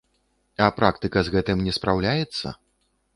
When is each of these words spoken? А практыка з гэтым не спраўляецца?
А 0.67 0.69
практыка 0.77 1.23
з 1.27 1.33
гэтым 1.35 1.61
не 1.65 1.73
спраўляецца? 1.77 2.47